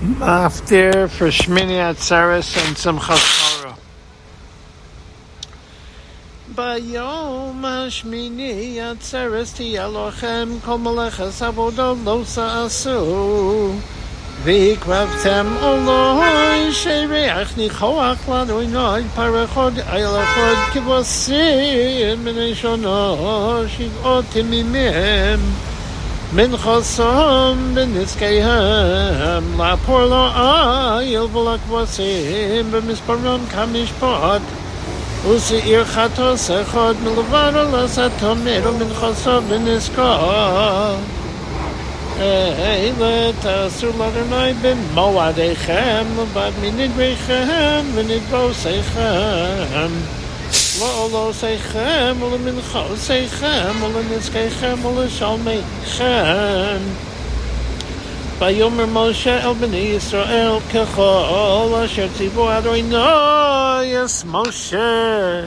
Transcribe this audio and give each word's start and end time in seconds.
Maftir 0.00 1.10
for 1.10 1.26
Shmini 1.26 1.76
Atzeres 1.76 2.56
and 2.56 2.74
Simchas 2.74 3.60
Torah. 3.60 3.76
Bayom 6.54 7.60
Hashmini 7.60 8.76
Atzeres 8.76 9.52
Tiyalochem 9.52 10.62
Kol 10.62 10.78
Meleches 10.78 11.42
Avodah 11.42 12.02
Lo 12.02 12.24
Sa'asu 12.24 13.78
V'ikravtem 14.42 15.48
Oloi 15.58 16.70
Shereach 16.70 17.52
Nichoach 17.58 18.24
Lanoi 18.24 18.70
Noi 18.72 19.02
Parachod 19.02 19.74
Eilachod 19.74 20.70
Kivosim 20.70 22.24
B'nei 22.24 22.54
Shono 22.54 23.68
Shivot 23.68 24.24
Timimim 24.32 25.69
من 26.33 26.57
חסום 26.57 27.71
בנזקיהם, 27.73 29.43
לעפור 29.57 30.05
לו 30.05 30.27
איל 30.99 31.21
ולכבשים, 31.21 32.71
במספרם 32.71 33.39
כמשפט, 33.51 34.41
ושעיר 35.29 35.85
חטוס 35.85 36.51
אחד 36.51 36.93
מלבד 37.03 37.51
לעשות 37.71 38.11
תומר 38.19 38.61
ומן 38.65 38.93
חסום 38.93 39.45
בנזקו. 39.49 40.01
אלה 42.19 43.31
תעשו 43.41 43.87
לאדוני 43.87 44.53
במועדיכם, 44.61 46.05
ובד 46.17 46.51
מנדריכם 46.61 47.85
ונדבוסיכם. 47.95 49.87
לעולו 50.79 51.33
שיכם 51.33 52.15
ולמנחו 52.21 52.97
שיכם 53.05 53.83
ולנזקיכם 53.83 54.85
ולשלמיכם. 54.85 56.77
ויאמר 58.39 58.85
משה 58.85 59.47
אל 59.47 59.53
בני 59.53 59.77
ישראל 59.77 60.51
ככל 60.73 61.73
אשר 61.85 62.07
ציוו 62.17 62.57
אדוני 62.57 62.83
יס 63.83 64.25
משה 64.27 65.41